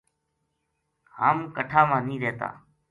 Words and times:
ہم 1.19 1.37
کٹھا 1.55 1.81
ما 1.89 1.97
نیہہ 2.07 2.21
رہتا 2.23 2.49